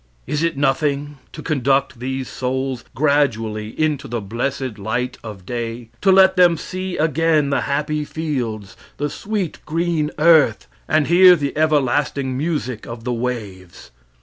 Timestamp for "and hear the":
10.87-11.55